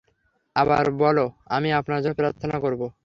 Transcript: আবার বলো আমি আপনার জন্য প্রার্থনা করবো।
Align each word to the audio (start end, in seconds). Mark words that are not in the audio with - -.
আবার 0.55 0.85
বলো 1.01 1.25
আমি 1.47 1.69
আপনার 1.79 1.99
জন্য 2.03 2.15
প্রার্থনা 2.15 2.55
করবো। 2.59 2.85